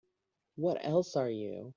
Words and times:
What 0.55 0.79
else 0.83 1.15
are 1.15 1.29
you? 1.29 1.69